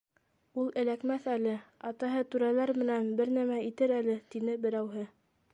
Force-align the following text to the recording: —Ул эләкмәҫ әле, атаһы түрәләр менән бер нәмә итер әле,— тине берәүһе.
—Ул 0.61 0.71
эләкмәҫ 0.83 1.27
әле, 1.33 1.53
атаһы 1.91 2.23
түрәләр 2.37 2.75
менән 2.83 3.13
бер 3.21 3.35
нәмә 3.39 3.61
итер 3.71 3.97
әле,— 4.03 4.21
тине 4.37 4.61
берәүһе. 4.65 5.09